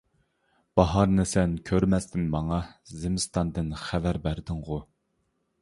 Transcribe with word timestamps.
باھارنى 0.79 1.25
سەن 1.31 1.53
كۆرمەستىن 1.71 2.25
ماڭا، 2.37 2.59
زىمىستاندىن 3.03 3.71
خەۋەر 3.83 4.23
بەردىڭغۇ. 4.27 4.85